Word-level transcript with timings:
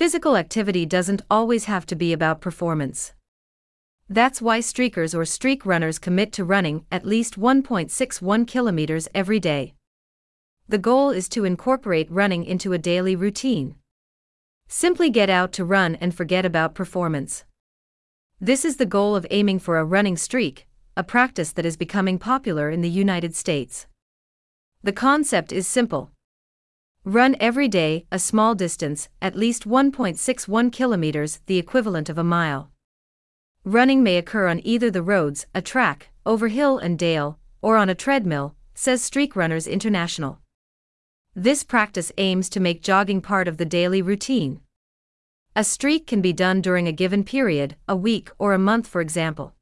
Physical 0.00 0.38
activity 0.38 0.86
doesn't 0.86 1.20
always 1.30 1.66
have 1.66 1.84
to 1.84 1.94
be 1.94 2.14
about 2.14 2.40
performance. 2.40 3.12
That's 4.08 4.40
why 4.40 4.60
streakers 4.60 5.14
or 5.14 5.26
streak 5.26 5.66
runners 5.66 5.98
commit 5.98 6.32
to 6.32 6.42
running 6.42 6.86
at 6.90 7.04
least 7.04 7.38
1.61 7.38 8.46
kilometers 8.46 9.08
every 9.14 9.38
day. 9.38 9.74
The 10.66 10.78
goal 10.78 11.10
is 11.10 11.28
to 11.28 11.44
incorporate 11.44 12.10
running 12.10 12.44
into 12.46 12.72
a 12.72 12.78
daily 12.78 13.14
routine. 13.14 13.74
Simply 14.68 15.10
get 15.10 15.28
out 15.28 15.52
to 15.52 15.66
run 15.66 15.96
and 15.96 16.14
forget 16.14 16.46
about 16.46 16.74
performance. 16.74 17.44
This 18.40 18.64
is 18.64 18.78
the 18.78 18.86
goal 18.86 19.14
of 19.14 19.26
aiming 19.30 19.58
for 19.58 19.78
a 19.78 19.84
running 19.84 20.16
streak, 20.16 20.66
a 20.96 21.04
practice 21.04 21.52
that 21.52 21.66
is 21.66 21.76
becoming 21.76 22.18
popular 22.18 22.70
in 22.70 22.80
the 22.80 22.88
United 22.88 23.36
States. 23.36 23.86
The 24.82 24.94
concept 24.94 25.52
is 25.52 25.66
simple. 25.66 26.10
Run 27.04 27.34
every 27.40 27.66
day, 27.66 28.04
a 28.12 28.18
small 28.18 28.54
distance, 28.54 29.08
at 29.22 29.34
least 29.34 29.66
1.61 29.66 30.70
kilometers, 30.70 31.40
the 31.46 31.56
equivalent 31.56 32.10
of 32.10 32.18
a 32.18 32.24
mile. 32.24 32.70
Running 33.64 34.02
may 34.02 34.18
occur 34.18 34.48
on 34.48 34.60
either 34.64 34.90
the 34.90 35.02
roads, 35.02 35.46
a 35.54 35.62
track, 35.62 36.10
over 36.26 36.48
hill 36.48 36.76
and 36.76 36.98
dale, 36.98 37.38
or 37.62 37.78
on 37.78 37.88
a 37.88 37.94
treadmill, 37.94 38.54
says 38.74 39.02
Streak 39.02 39.34
Runners 39.34 39.66
International. 39.66 40.40
This 41.34 41.64
practice 41.64 42.12
aims 42.18 42.50
to 42.50 42.60
make 42.60 42.82
jogging 42.82 43.22
part 43.22 43.48
of 43.48 43.56
the 43.56 43.64
daily 43.64 44.02
routine. 44.02 44.60
A 45.56 45.64
streak 45.64 46.06
can 46.06 46.20
be 46.20 46.34
done 46.34 46.60
during 46.60 46.86
a 46.86 46.92
given 46.92 47.24
period, 47.24 47.76
a 47.88 47.96
week 47.96 48.30
or 48.38 48.52
a 48.52 48.58
month, 48.58 48.86
for 48.86 49.00
example. 49.00 49.54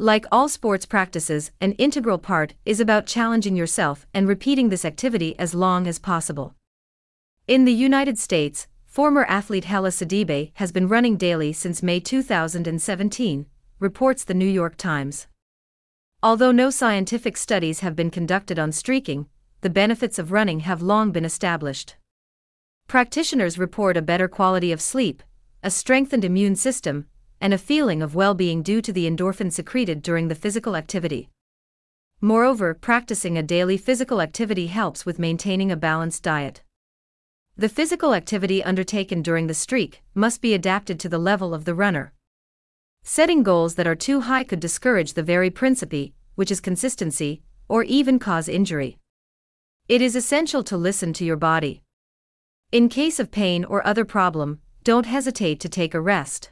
Like 0.00 0.24
all 0.32 0.48
sports 0.48 0.86
practices, 0.86 1.50
an 1.60 1.72
integral 1.72 2.16
part 2.16 2.54
is 2.64 2.80
about 2.80 3.04
challenging 3.04 3.54
yourself 3.54 4.06
and 4.14 4.26
repeating 4.26 4.70
this 4.70 4.86
activity 4.86 5.38
as 5.38 5.54
long 5.54 5.86
as 5.86 5.98
possible. 5.98 6.54
In 7.46 7.66
the 7.66 7.74
United 7.74 8.18
States, 8.18 8.66
former 8.86 9.26
athlete 9.26 9.66
Hellah 9.66 9.90
Sidibe 9.90 10.52
has 10.54 10.72
been 10.72 10.88
running 10.88 11.18
daily 11.18 11.52
since 11.52 11.82
May 11.82 12.00
2017, 12.00 13.44
reports 13.78 14.24
the 14.24 14.32
New 14.32 14.46
York 14.46 14.78
Times. 14.78 15.26
Although 16.22 16.50
no 16.50 16.70
scientific 16.70 17.36
studies 17.36 17.80
have 17.80 17.94
been 17.94 18.10
conducted 18.10 18.58
on 18.58 18.72
streaking, 18.72 19.26
the 19.60 19.68
benefits 19.68 20.18
of 20.18 20.32
running 20.32 20.60
have 20.60 20.80
long 20.80 21.12
been 21.12 21.26
established. 21.26 21.96
Practitioners 22.88 23.58
report 23.58 23.98
a 23.98 24.08
better 24.10 24.28
quality 24.28 24.72
of 24.72 24.80
sleep, 24.80 25.22
a 25.62 25.70
strengthened 25.70 26.24
immune 26.24 26.56
system, 26.56 27.04
and 27.40 27.54
a 27.54 27.58
feeling 27.58 28.02
of 28.02 28.14
well 28.14 28.34
being 28.34 28.62
due 28.62 28.82
to 28.82 28.92
the 28.92 29.06
endorphin 29.10 29.52
secreted 29.52 30.02
during 30.02 30.28
the 30.28 30.34
physical 30.34 30.76
activity. 30.76 31.28
Moreover, 32.20 32.74
practicing 32.74 33.38
a 33.38 33.42
daily 33.42 33.78
physical 33.78 34.20
activity 34.20 34.66
helps 34.66 35.06
with 35.06 35.18
maintaining 35.18 35.72
a 35.72 35.76
balanced 35.76 36.22
diet. 36.22 36.62
The 37.56 37.68
physical 37.68 38.14
activity 38.14 38.62
undertaken 38.62 39.22
during 39.22 39.46
the 39.46 39.54
streak 39.54 40.02
must 40.14 40.42
be 40.42 40.54
adapted 40.54 41.00
to 41.00 41.08
the 41.08 41.18
level 41.18 41.54
of 41.54 41.64
the 41.64 41.74
runner. 41.74 42.12
Setting 43.02 43.42
goals 43.42 43.76
that 43.76 43.86
are 43.86 43.94
too 43.94 44.20
high 44.22 44.44
could 44.44 44.60
discourage 44.60 45.14
the 45.14 45.22
very 45.22 45.48
principe, 45.50 46.12
which 46.34 46.50
is 46.50 46.60
consistency, 46.60 47.42
or 47.68 47.82
even 47.84 48.18
cause 48.18 48.48
injury. 48.48 48.98
It 49.88 50.02
is 50.02 50.14
essential 50.14 50.62
to 50.64 50.76
listen 50.76 51.12
to 51.14 51.24
your 51.24 51.36
body. 51.36 51.82
In 52.70 52.88
case 52.88 53.18
of 53.18 53.30
pain 53.30 53.64
or 53.64 53.86
other 53.86 54.04
problem, 54.04 54.60
don't 54.84 55.06
hesitate 55.06 55.58
to 55.60 55.68
take 55.68 55.94
a 55.94 56.00
rest. 56.00 56.50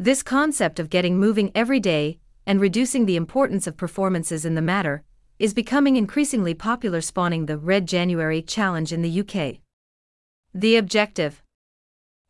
This 0.00 0.22
concept 0.22 0.80
of 0.80 0.88
getting 0.88 1.18
moving 1.18 1.52
every 1.54 1.78
day 1.78 2.20
and 2.46 2.58
reducing 2.58 3.04
the 3.04 3.16
importance 3.16 3.66
of 3.66 3.76
performances 3.76 4.46
in 4.46 4.54
the 4.54 4.62
matter 4.62 5.02
is 5.38 5.52
becoming 5.52 5.96
increasingly 5.96 6.54
popular, 6.54 7.02
spawning 7.02 7.44
the 7.44 7.58
Red 7.58 7.86
January 7.86 8.40
Challenge 8.40 8.94
in 8.94 9.02
the 9.02 9.20
UK. 9.20 9.58
The 10.54 10.76
objective 10.76 11.42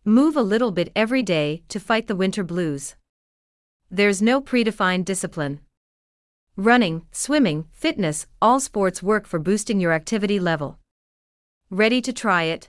Move 0.04 0.36
a 0.36 0.42
little 0.42 0.72
bit 0.72 0.90
every 0.96 1.22
day 1.22 1.62
to 1.68 1.78
fight 1.78 2.08
the 2.08 2.16
winter 2.16 2.42
blues. 2.42 2.96
There's 3.88 4.20
no 4.20 4.40
predefined 4.40 5.04
discipline. 5.04 5.60
Running, 6.56 7.06
swimming, 7.12 7.66
fitness, 7.70 8.26
all 8.42 8.58
sports 8.58 9.00
work 9.00 9.28
for 9.28 9.38
boosting 9.38 9.78
your 9.78 9.92
activity 9.92 10.40
level. 10.40 10.80
Ready 11.70 12.00
to 12.00 12.12
try 12.12 12.42
it? 12.42 12.68